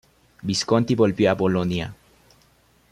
[0.41, 1.93] Visconti volvió a Bolonia.